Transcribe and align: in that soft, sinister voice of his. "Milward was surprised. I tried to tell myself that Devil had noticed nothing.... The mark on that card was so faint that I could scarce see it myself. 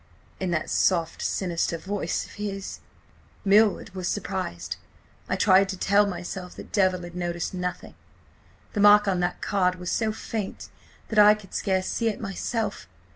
in 0.39 0.49
that 0.49 0.67
soft, 0.67 1.21
sinister 1.21 1.77
voice 1.77 2.25
of 2.25 2.31
his. 2.31 2.79
"Milward 3.45 3.93
was 3.93 4.07
surprised. 4.07 4.77
I 5.29 5.35
tried 5.35 5.69
to 5.69 5.77
tell 5.77 6.07
myself 6.07 6.55
that 6.55 6.71
Devil 6.71 7.03
had 7.03 7.13
noticed 7.15 7.53
nothing.... 7.53 7.93
The 8.73 8.79
mark 8.79 9.07
on 9.07 9.19
that 9.19 9.41
card 9.43 9.75
was 9.75 9.91
so 9.91 10.11
faint 10.11 10.69
that 11.09 11.19
I 11.19 11.35
could 11.35 11.53
scarce 11.53 11.85
see 11.85 12.07
it 12.09 12.19
myself. 12.19 12.87